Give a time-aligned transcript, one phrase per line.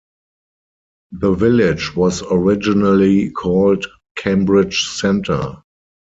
[1.11, 3.85] The village was originally called
[4.17, 5.61] Cambridge Center.